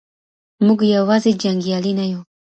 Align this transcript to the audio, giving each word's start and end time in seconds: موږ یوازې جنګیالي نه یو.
موږ 0.65 0.79
یوازې 0.97 1.31
جنګیالي 1.43 1.91
نه 1.99 2.05
یو. 2.11 2.21